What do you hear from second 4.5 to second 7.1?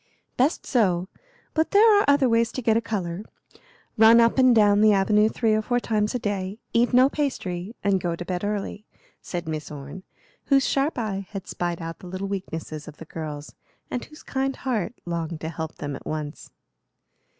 down the avenue three or four times a day, eat no